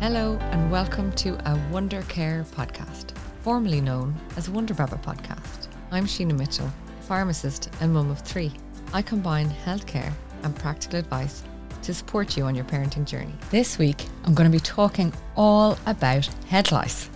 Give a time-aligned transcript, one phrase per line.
[0.00, 3.10] Hello, and welcome to a Wonder Care podcast,
[3.42, 5.66] formerly known as Wonder Baba podcast.
[5.90, 6.70] I'm Sheena Mitchell,
[7.00, 8.52] pharmacist and mum of three.
[8.92, 10.12] I combine healthcare
[10.44, 11.42] and practical advice
[11.82, 13.34] to support you on your parenting journey.
[13.50, 17.10] This week, I'm going to be talking all about head lice.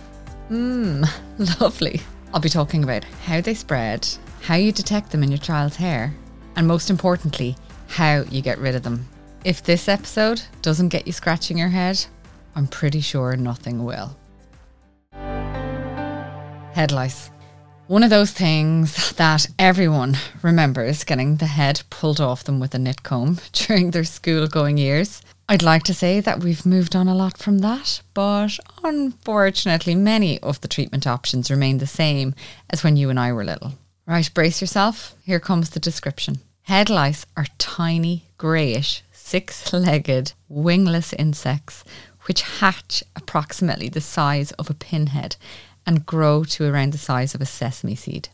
[0.49, 1.07] Mmm,
[1.61, 2.01] lovely.
[2.33, 4.05] I'll be talking about how they spread,
[4.41, 6.13] how you detect them in your child's hair,
[6.57, 7.55] and most importantly,
[7.87, 9.07] how you get rid of them.
[9.45, 12.05] If this episode doesn't get you scratching your head,
[12.55, 14.15] I'm pretty sure nothing will.
[16.73, 17.29] Head lice.
[17.87, 22.79] One of those things that everyone remembers getting the head pulled off them with a
[22.79, 25.21] nit comb during their school going years.
[25.49, 30.39] I'd like to say that we've moved on a lot from that, but unfortunately, many
[30.39, 32.33] of the treatment options remain the same
[32.69, 33.73] as when you and I were little.
[34.07, 35.15] Right, brace yourself.
[35.23, 36.39] Here comes the description.
[36.63, 41.83] Head lice are tiny, greyish, six legged, wingless insects
[42.25, 45.35] which hatch approximately the size of a pinhead
[45.85, 48.29] and grow to around the size of a sesame seed.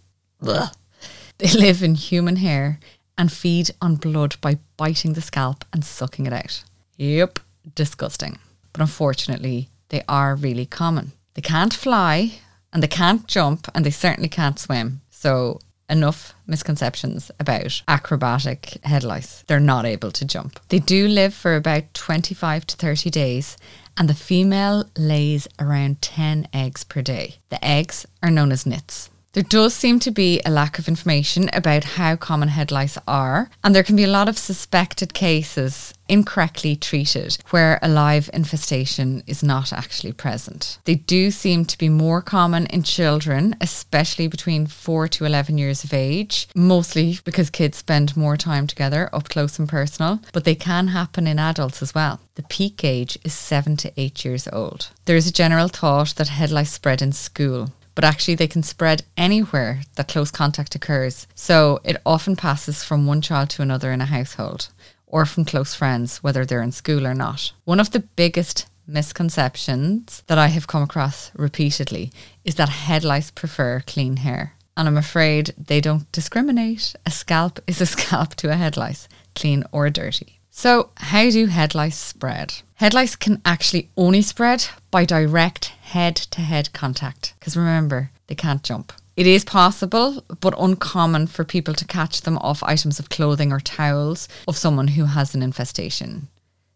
[1.39, 2.79] They live in human hair
[3.17, 6.63] and feed on blood by biting the scalp and sucking it out.
[6.97, 7.39] Yep,
[7.75, 8.39] disgusting.
[8.71, 11.13] But unfortunately, they are really common.
[11.33, 12.39] They can't fly
[12.71, 15.01] and they can't jump and they certainly can't swim.
[15.09, 19.43] So enough misconceptions about acrobatic head lice.
[19.47, 20.59] They're not able to jump.
[20.69, 23.57] They do live for about 25 to 30 days,
[23.97, 27.37] and the female lays around 10 eggs per day.
[27.49, 29.09] The eggs are known as nits.
[29.33, 33.51] There does seem to be a lack of information about how common head lice are,
[33.63, 39.21] and there can be a lot of suspected cases incorrectly treated where a live infestation
[39.27, 40.79] is not actually present.
[40.85, 45.83] They do seem to be more common in children, especially between 4 to 11 years
[45.83, 50.55] of age, mostly because kids spend more time together up close and personal, but they
[50.55, 52.19] can happen in adults as well.
[52.33, 54.89] The peak age is 7 to 8 years old.
[55.05, 58.63] There is a general thought that head lice spread in school but actually they can
[58.63, 61.27] spread anywhere that close contact occurs.
[61.35, 64.69] So it often passes from one child to another in a household
[65.05, 67.51] or from close friends, whether they're in school or not.
[67.65, 72.13] One of the biggest misconceptions that I have come across repeatedly
[72.45, 74.53] is that head lice prefer clean hair.
[74.77, 76.95] And I'm afraid they don't discriminate.
[77.05, 80.38] A scalp is a scalp to a head lice, clean or dirty.
[80.59, 82.55] So, how do head lice spread?
[82.75, 88.35] Head lice can actually only spread by direct head to head contact because remember, they
[88.35, 88.91] can't jump.
[89.15, 93.61] It is possible, but uncommon for people to catch them off items of clothing or
[93.61, 96.27] towels of someone who has an infestation.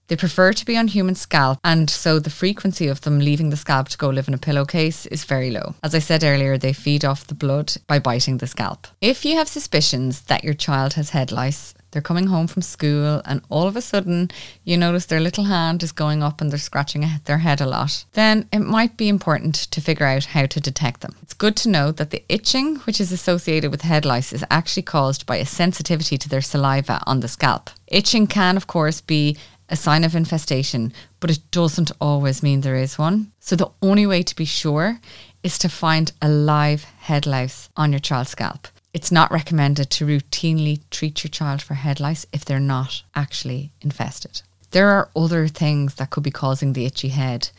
[0.07, 3.57] They prefer to be on human scalp, and so the frequency of them leaving the
[3.57, 5.75] scalp to go live in a pillowcase is very low.
[5.83, 8.87] As I said earlier, they feed off the blood by biting the scalp.
[9.01, 13.21] If you have suspicions that your child has head lice, they're coming home from school,
[13.25, 14.29] and all of a sudden
[14.65, 18.03] you notice their little hand is going up and they're scratching their head a lot,
[18.13, 21.15] then it might be important to figure out how to detect them.
[21.21, 24.83] It's good to know that the itching, which is associated with head lice, is actually
[24.83, 27.69] caused by a sensitivity to their saliva on the scalp.
[27.87, 29.37] Itching can, of course, be
[29.69, 33.31] a sign of infestation, but it doesn't always mean there is one.
[33.39, 34.99] So the only way to be sure
[35.41, 38.67] is to find a live head lice on your child's scalp.
[38.93, 43.71] It's not recommended to routinely treat your child for head lice if they're not actually
[43.81, 44.43] infested.
[44.69, 47.49] There are other things that could be causing the itchy head.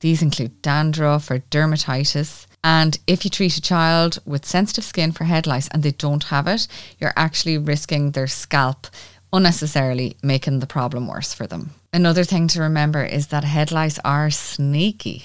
[0.00, 2.46] These include dandruff or dermatitis.
[2.62, 6.24] And if you treat a child with sensitive skin for head lice and they don't
[6.24, 6.68] have it,
[6.98, 8.86] you're actually risking their scalp
[9.32, 11.70] unnecessarily making the problem worse for them.
[11.92, 15.24] Another thing to remember is that head lice are sneaky.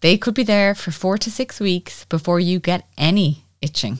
[0.00, 3.98] They could be there for four to six weeks before you get any itching.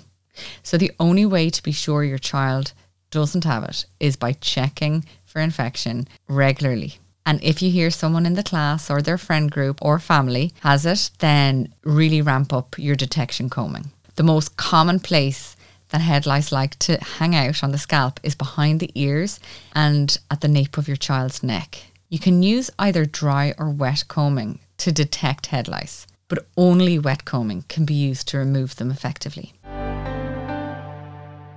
[0.63, 2.73] So the only way to be sure your child
[3.11, 6.99] doesn't have it is by checking for infection regularly.
[7.27, 10.87] And if you hear someone in the class or their friend group or family has
[10.87, 13.91] it, then really ramp up your detection combing.
[14.17, 15.57] The most common place
[15.91, 19.41] that head lice like to hang out on the scalp is behind the ears
[19.75, 21.83] and at the nape of your child's neck.
[22.09, 27.25] You can use either dry or wet combing to detect head lice, but only wet
[27.25, 29.53] combing can be used to remove them effectively.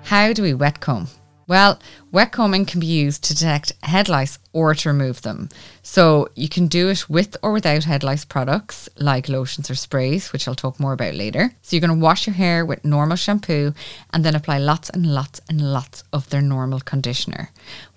[0.05, 1.07] How do we wet comb?
[1.47, 1.79] Well,
[2.11, 5.49] wet combing can be used to detect head lice or to remove them.
[5.81, 10.31] So you can do it with or without head lice products like lotions or sprays,
[10.31, 11.51] which I'll talk more about later.
[11.61, 13.73] So you're going to wash your hair with normal shampoo
[14.13, 17.49] and then apply lots and lots and lots of their normal conditioner.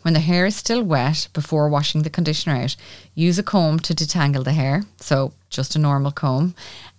[0.02, 2.76] When the hair is still wet before washing the conditioner out,
[3.14, 4.84] use a comb to detangle the hair.
[4.98, 6.54] So just a normal comb.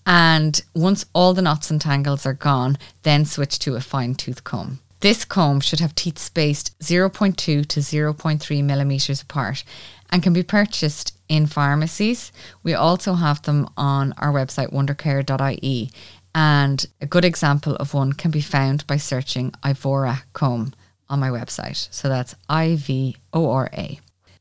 [0.05, 4.43] And once all the knots and tangles are gone, then switch to a fine tooth
[4.43, 4.79] comb.
[4.99, 9.63] This comb should have teeth spaced 0.2 to 0.3 millimeters apart
[10.09, 12.31] and can be purchased in pharmacies.
[12.63, 15.91] We also have them on our website wondercare.ie
[16.33, 20.73] and a good example of one can be found by searching Ivora comb
[21.09, 21.87] on my website.
[21.91, 23.99] So that's I V O R A.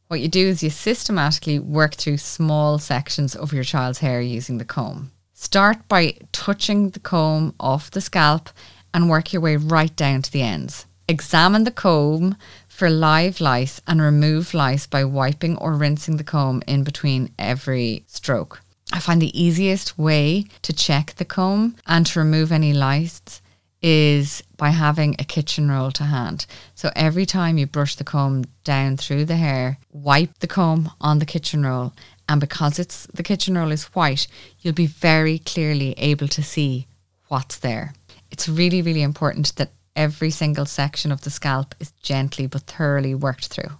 [0.09, 4.59] What you do is you systematically work through small sections of your child's hair using
[4.59, 5.11] the comb.
[5.33, 8.51] Start by touching the comb off the scalp
[8.93, 10.87] and work your way right down to the ends.
[11.09, 12.37] Examine the comb
[12.69, 18.05] for live lice and remove lice by wiping or rinsing the comb in between every
[18.07, 18.61] stroke.
[18.93, 23.41] I find the easiest way to check the comb and to remove any lice
[23.83, 26.47] is by having a kitchen roll to hand.
[26.75, 31.19] So every time you brush the comb down through the hair, wipe the comb on
[31.19, 31.93] the kitchen roll.
[32.29, 34.27] And because it's the kitchen roll is white,
[34.61, 36.87] you'll be very clearly able to see
[37.29, 37.93] what's there.
[38.37, 43.15] It's really, really important that every single section of the scalp is gently but thoroughly
[43.15, 43.71] worked through.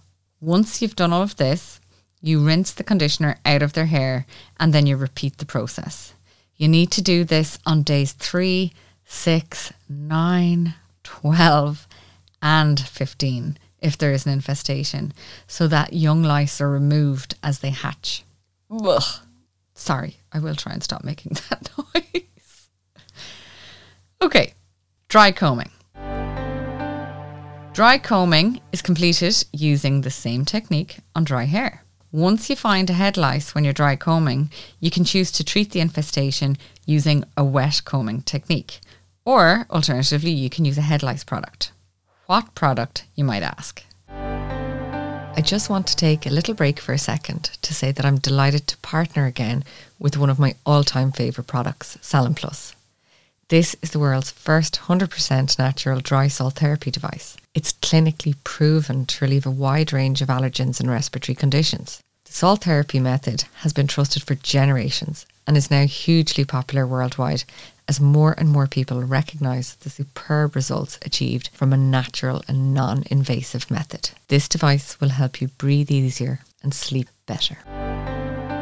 [0.41, 1.79] Once you've done all of this,
[2.21, 4.25] you rinse the conditioner out of their hair
[4.59, 6.15] and then you repeat the process.
[6.55, 8.73] You need to do this on days three,
[9.05, 10.73] six, nine,
[11.03, 11.87] 12,
[12.41, 15.13] and 15 if there is an infestation,
[15.45, 18.23] so that young lice are removed as they hatch.
[18.71, 19.03] Ugh.
[19.75, 22.23] Sorry, I will try and stop making that noise.
[24.21, 24.53] Okay,
[25.09, 25.71] dry combing.
[27.73, 31.83] Dry combing is completed using the same technique on dry hair.
[32.11, 34.49] Once you find a head lice when you're dry combing,
[34.79, 38.79] you can choose to treat the infestation using a wet combing technique.
[39.25, 41.71] Or alternatively, you can use a head lice product.
[42.25, 43.83] What product, you might ask?
[44.09, 48.17] I just want to take a little break for a second to say that I'm
[48.17, 49.63] delighted to partner again
[49.99, 52.73] with one of my all time favourite products, Salin Plus.
[53.49, 57.37] This is the world's first 100% natural dry salt therapy device.
[57.55, 62.01] It's clinically proven to relieve a wide range of allergens and respiratory conditions.
[62.25, 67.45] The salt therapy method has been trusted for generations and is now hugely popular worldwide
[67.87, 73.05] as more and more people recognise the superb results achieved from a natural and non
[73.09, 74.09] invasive method.
[74.27, 77.59] This device will help you breathe easier and sleep better.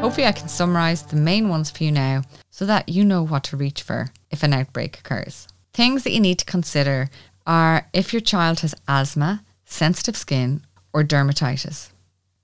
[0.06, 3.42] Hopefully, I can summarise the main ones for you now so that you know what
[3.42, 5.48] to reach for if an outbreak occurs.
[5.74, 7.10] Things that you need to consider
[7.44, 10.62] are if your child has asthma, sensitive skin,
[10.92, 11.90] or dermatitis.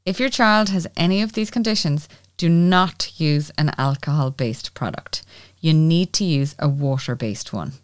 [0.04, 5.22] If your child has any of these conditions, do not use an alcohol based product
[5.60, 7.74] you need to use a water based one.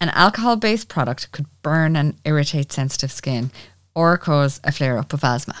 [0.00, 3.52] An alcohol based product could burn and irritate sensitive skin
[3.94, 5.54] or cause a flare up of asthma.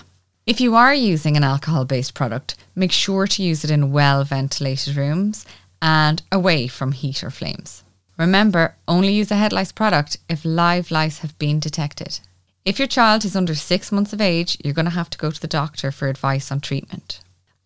[0.50, 4.24] If you are using an alcohol based product, make sure to use it in well
[4.24, 5.46] ventilated rooms
[5.80, 7.84] and away from heat or flames.
[8.18, 12.18] Remember, only use a head lice product if live lice have been detected.
[12.64, 15.30] If your child is under six months of age, you're going to have to go
[15.30, 17.20] to the doctor for advice on treatment.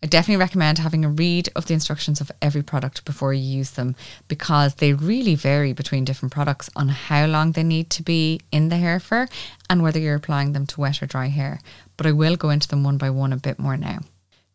[0.05, 3.71] I definitely recommend having a read of the instructions of every product before you use
[3.71, 3.97] them
[4.29, 8.69] because they really vary between different products on how long they need to be in
[8.69, 9.31] the hair for
[9.71, 11.59] and whether you're applying them to wet or dry hair.
[11.97, 14.01] But I will go into them one by one a bit more now.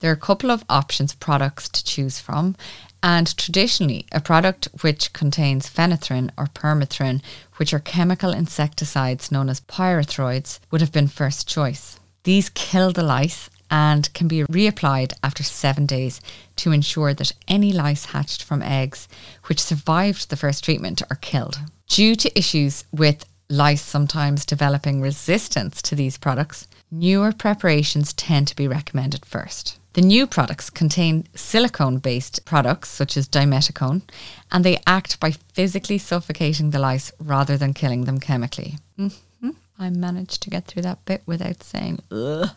[0.01, 2.55] There are a couple of options products to choose from,
[3.01, 7.23] and traditionally, a product which contains phenothrin or permethrin,
[7.55, 11.99] which are chemical insecticides known as pyrethroids, would have been first choice.
[12.23, 16.21] These kill the lice and can be reapplied after seven days
[16.57, 19.07] to ensure that any lice hatched from eggs
[19.45, 21.59] which survived the first treatment are killed.
[21.87, 28.55] Due to issues with lice sometimes developing resistance to these products, newer preparations tend to
[28.55, 29.79] be recommended first.
[29.93, 34.03] The new products contain silicone based products such as dimethicone,
[34.51, 38.77] and they act by physically suffocating the lice rather than killing them chemically.
[38.99, 39.49] Mm-hmm.
[39.79, 42.49] I managed to get through that bit without saying ugh.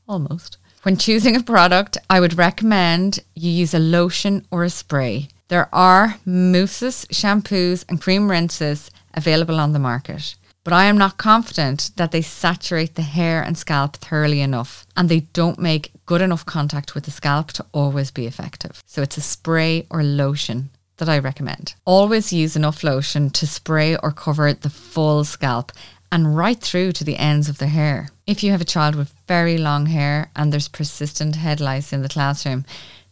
[0.09, 0.57] almost.
[0.83, 5.29] When choosing a product, I would recommend you use a lotion or a spray.
[5.49, 11.17] There are mousses, shampoos, and cream rinses available on the market, but I am not
[11.17, 16.21] confident that they saturate the hair and scalp thoroughly enough, and they don't make good
[16.21, 18.81] enough contact with the scalp to always be effective.
[18.85, 21.73] So it's a spray or lotion that I recommend.
[21.85, 25.71] Always use enough lotion to spray or cover the full scalp
[26.11, 28.09] and right through to the ends of the hair.
[28.25, 32.01] If you have a child with very long hair and there's persistent head lice in
[32.01, 32.65] the classroom,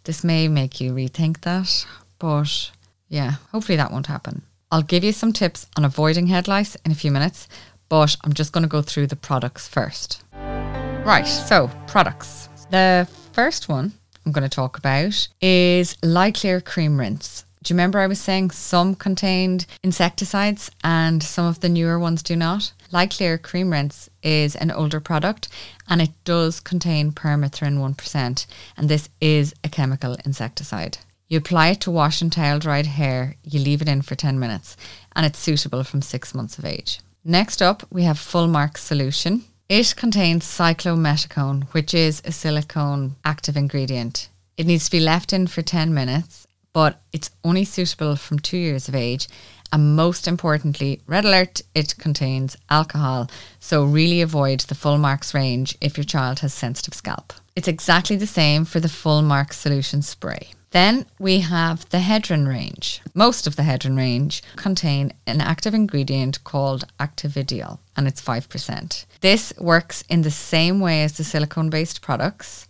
[0.04, 1.86] this may make you rethink that.
[2.20, 2.72] But
[3.10, 4.44] yeah, hopefully that won't happen.
[4.72, 7.48] I'll give you some tips on avoiding head lice in a few minutes,
[7.89, 10.24] but I'm just going to go through the products first.
[10.34, 12.50] Right, so products.
[12.70, 13.94] The first one
[14.25, 17.46] I'm going to talk about is Clear Cream Rinse.
[17.64, 22.24] Do you remember I was saying some contained insecticides and some of the newer ones
[22.24, 22.72] do not?
[22.92, 25.50] Lyclear Cream Rinse is an older product
[25.90, 28.46] and it does contain permethrin 1%,
[28.78, 31.00] and this is a chemical insecticide.
[31.28, 34.40] You apply it to wash and towel dried hair, you leave it in for 10
[34.40, 34.78] minutes,
[35.16, 37.02] and it's suitable from six months of age.
[37.26, 39.44] Next up, we have Full Mark Solution.
[39.68, 44.30] It contains cyclomethicone, which is a silicone active ingredient.
[44.56, 46.47] It needs to be left in for 10 minutes,
[46.78, 49.28] but it's only suitable from two years of age.
[49.74, 53.32] And most importantly, red alert, it contains alcohol.
[53.60, 57.34] So really avoid the full marks range if your child has sensitive scalp.
[57.56, 60.52] It's exactly the same for the full marks solution spray.
[60.70, 63.02] Then we have the Hedrin range.
[63.16, 69.06] Most of the Hedrin range contain an active ingredient called Actividiol, and it's 5%.
[69.22, 72.68] This works in the same way as the silicone based products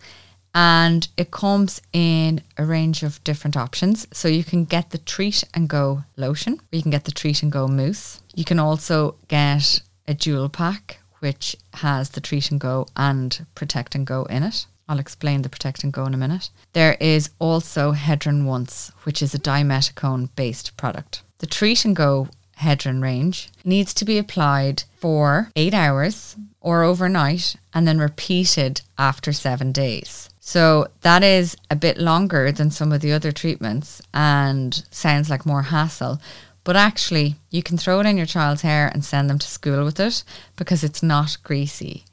[0.58, 4.08] and it comes in a range of different options.
[4.12, 7.44] So you can get the treat and go lotion, or you can get the treat
[7.44, 8.24] and go mousse.
[8.34, 13.94] You can also get a dual pack, which has the treat and go and protect
[13.94, 14.66] and go in it.
[14.90, 16.50] I'll explain the protect and go in a minute.
[16.74, 21.22] There is also Hedrin Once, which is a dimethicone based product.
[21.38, 22.30] The treat and go
[22.62, 29.32] Hedrin range needs to be applied for eight hours or overnight and then repeated after
[29.32, 30.30] seven days.
[30.48, 35.46] So that is a bit longer than some of the other treatments and sounds like
[35.46, 36.22] more hassle.
[36.64, 39.84] But actually, you can throw it in your child's hair and send them to school
[39.84, 40.24] with it
[40.56, 42.06] because it's not greasy.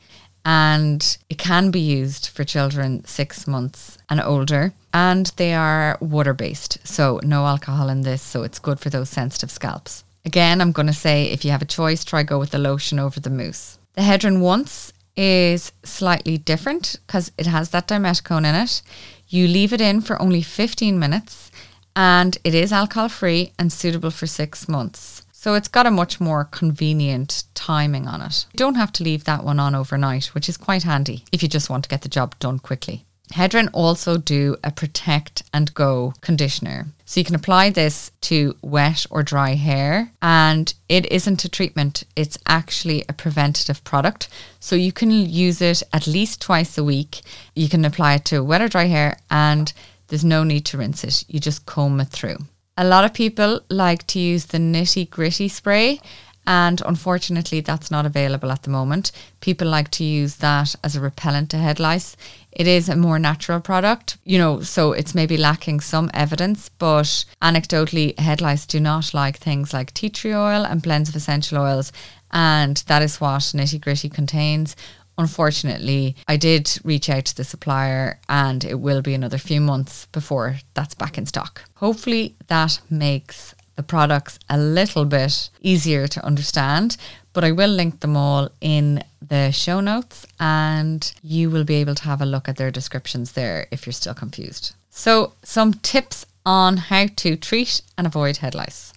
[0.45, 4.73] And it can be used for children six months and older.
[4.93, 8.21] And they are water based, so no alcohol in this.
[8.21, 10.03] So it's good for those sensitive scalps.
[10.25, 12.99] Again, I'm going to say if you have a choice, try go with the lotion
[12.99, 13.79] over the mousse.
[13.93, 18.83] The Hedrin Once is slightly different because it has that dimethicone in it.
[19.29, 21.51] You leave it in for only 15 minutes
[21.97, 25.23] and it is alcohol free and suitable for six months.
[25.33, 28.47] So it's got a much more convenient timing on it.
[28.53, 31.49] You don't have to leave that one on overnight, which is quite handy if you
[31.49, 33.05] just want to get the job done quickly.
[33.33, 36.87] Hedrin also do a protect and go conditioner.
[37.07, 42.05] So you can apply this to wet or dry hair and it isn't a treatment,
[42.17, 44.29] it's actually a preventative product.
[44.61, 47.23] So you can use it at least twice a week.
[47.55, 49.73] You can apply it to wet or dry hair and
[50.09, 51.25] there's no need to rinse it.
[51.29, 52.39] You just comb it through.
[52.77, 56.01] A lot of people like to use the nitty gritty spray
[56.47, 59.13] and unfortunately that's not available at the moment.
[59.41, 62.17] People like to use that as a repellent to head lice.
[62.53, 67.25] It is a more natural product, you know, so it's maybe lacking some evidence, but
[67.43, 71.59] anecdotally, head lice do not like things like tea tree oil and blends of essential
[71.59, 71.93] oils,
[72.31, 74.77] and that is what nitty gritty contains.
[75.17, 80.07] Unfortunately, I did reach out to the supplier and it will be another few months
[80.07, 81.63] before that's back in stock.
[81.77, 86.97] Hopefully, that makes the products a little bit easier to understand,
[87.33, 91.95] but I will link them all in the show notes and you will be able
[91.95, 94.75] to have a look at their descriptions there if you're still confused.
[94.91, 98.93] So, some tips on how to treat and avoid head lice.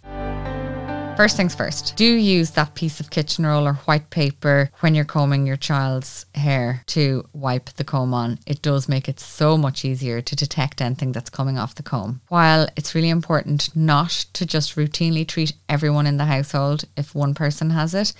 [1.17, 5.03] First things first, do use that piece of kitchen roll or white paper when you're
[5.03, 8.37] combing your child's hair to wipe the comb on.
[8.45, 12.21] It does make it so much easier to detect anything that's coming off the comb.
[12.27, 17.33] While it's really important not to just routinely treat everyone in the household if one
[17.33, 18.13] person has it,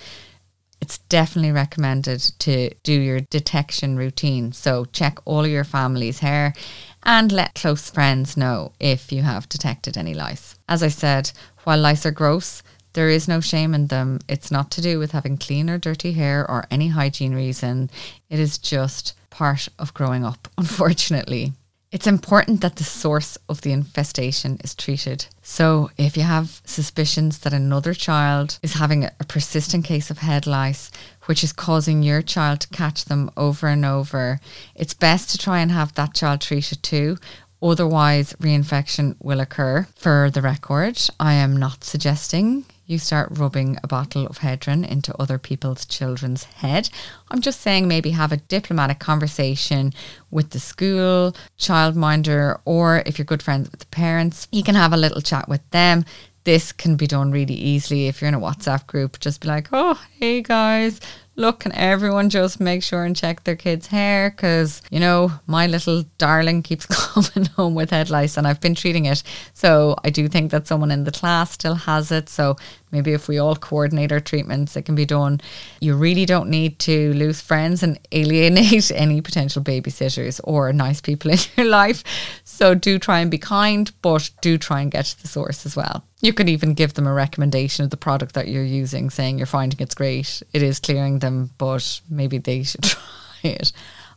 [0.82, 4.54] it's definitely recommended to do your detection routine.
[4.54, 6.56] So check all your family's hair
[7.04, 10.56] and let close friends know if you have detected any lice.
[10.68, 11.32] As I said,
[11.64, 12.64] while lice are gross,
[12.94, 14.20] there is no shame in them.
[14.28, 17.90] It's not to do with having clean or dirty hair or any hygiene reason.
[18.30, 21.54] It is just part of growing up, unfortunately.
[21.90, 25.28] It's important that the source of the infestation is treated.
[25.42, 30.46] So, if you have suspicions that another child is having a, persistent case of head
[30.46, 30.92] lice,
[31.28, 34.42] which is causing your child to catch them over and over,
[34.76, 37.18] it's best to try and have that child treated too.
[37.62, 39.88] Otherwise, reinfection will occur.
[39.96, 45.14] For the record, I am not suggesting you start rubbing a bottle of Hedrin into
[45.22, 46.90] other people's children's head.
[47.30, 49.94] I'm just saying maybe have a diplomatic conversation
[50.32, 54.94] with the school, childminder, or if you're good friends with the parents, you can have
[54.94, 56.06] a little chat with them.
[56.46, 59.20] This can be done really easily if you're in a WhatsApp group.
[59.20, 61.02] Just be like, oh, hey guys,
[61.38, 64.32] look, can everyone just make sure and check their kids' hair?
[64.32, 68.76] Because, you know, my little darling keeps coming home with head lice and I've been
[68.76, 69.24] treating it.
[69.54, 72.28] So I do think that someone in the class still has it.
[72.28, 72.58] So
[72.92, 75.42] Maybe if we all coordinate our treatments, it can be done.
[75.82, 81.32] You really don't need to lose friends and alienate any potential babysitters or nice people
[81.32, 82.04] in your life.
[82.46, 85.76] So do try and be kind, but do try and get to the source as
[85.76, 86.06] well.
[86.22, 89.48] You could even give them a recommendation of the product that you're using, saying you're
[89.48, 90.42] finding it's great.
[90.54, 93.02] It is clearing them, but maybe they should try
[93.44, 93.72] it.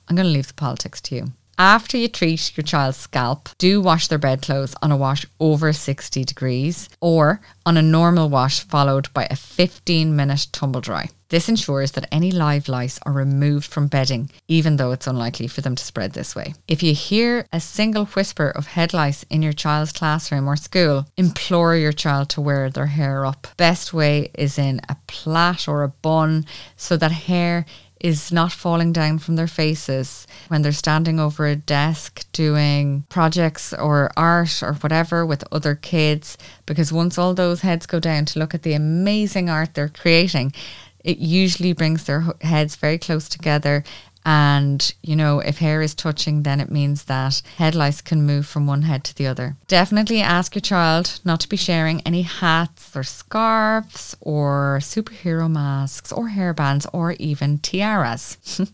[0.09, 1.33] I'm going to leave the politics to you.
[1.61, 6.25] After you treat your child's scalp, do wash their bedclothes on a wash over 60
[6.25, 11.11] degrees or on a normal wash followed by a 15 minute tumble dry.
[11.29, 15.61] This ensures that any live lice are removed from bedding, even though it's unlikely for
[15.61, 16.55] them to spread this way.
[16.67, 21.07] If you hear a single whisper of head lice in your child's classroom or school,
[21.19, 23.47] implore your child to wear their hair up.
[23.59, 27.67] Best way is in a plait or a bun so that hair
[28.01, 33.73] is not falling down from their faces when they're standing over a desk doing projects
[33.75, 36.39] or art or whatever with other kids.
[36.67, 40.53] Because once all those heads go down to look at the amazing art they're creating,
[41.05, 43.85] it usually brings their heads very close together
[44.31, 48.47] and, you know, if hair is touching, then it means that head lice can move
[48.47, 49.57] from one head to the other.
[49.67, 56.13] Definitely ask your child not to be sharing any hats or scarves or superhero masks
[56.13, 58.39] or hairbands or even tiaras.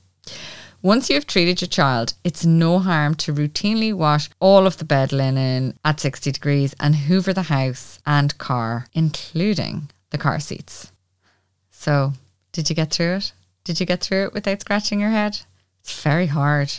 [0.82, 5.10] Once you've treated your child, it's no harm to routinely wash all of the bed
[5.10, 10.92] linen at 60 degrees and hoover the house and car, including the car seats.
[11.70, 12.12] So,
[12.52, 13.32] did you get through it?
[13.66, 15.40] Did you get through it without scratching your head?
[15.80, 16.73] It's very hard.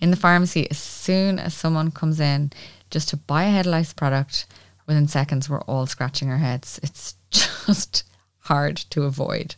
[0.00, 2.50] In the pharmacy, as soon as someone comes in
[2.90, 4.46] just to buy a head lice product,
[4.88, 6.80] within seconds we're all scratching our heads.
[6.82, 8.02] It's just
[8.40, 9.54] hard to avoid.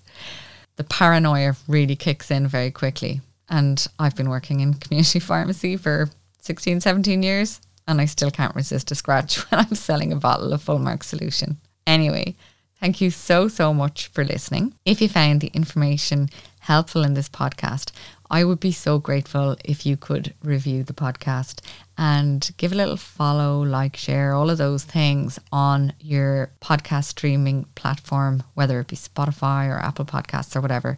[0.77, 3.23] The paranoia really kicks in very quickly.
[3.49, 6.11] And I've been working in community pharmacy for
[6.41, 10.53] 16, 17 years, and I still can't resist a scratch when I'm selling a bottle
[10.53, 11.57] of Fullmark solution.
[11.87, 12.37] Anyway,
[12.85, 14.75] Thank you so, so much for listening.
[14.85, 16.29] If you found the information
[16.65, 17.93] helpful in this podcast,
[18.31, 21.61] I would be so grateful if you could review the podcast
[21.99, 27.67] and give a little follow, like, share, all of those things on your podcast streaming
[27.75, 30.97] platform, whether it be Spotify or Apple Podcasts or whatever.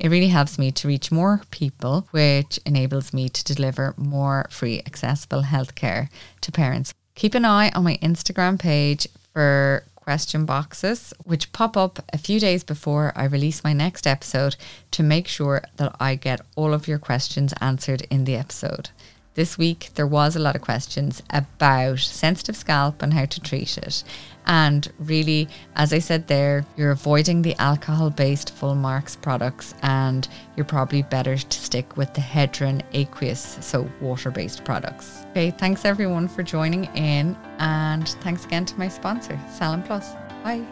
[0.00, 4.82] It really helps me to reach more people, which enables me to deliver more free,
[4.84, 6.08] accessible healthcare
[6.40, 6.92] to parents.
[7.14, 12.38] Keep an eye on my Instagram page for question boxes, which pop up a few
[12.38, 14.56] days before I release my next episode
[14.90, 18.90] to make sure that I get all of your questions answered in the episode.
[19.34, 23.76] This week, there was a lot of questions about sensitive scalp and how to treat
[23.76, 24.04] it.
[24.46, 30.28] And really, as I said there, you're avoiding the alcohol based full marks products, and
[30.56, 35.24] you're probably better to stick with the Hedrin aqueous, so water based products.
[35.30, 40.12] Okay, thanks everyone for joining in, and thanks again to my sponsor, Salin Plus.
[40.44, 40.64] Bye.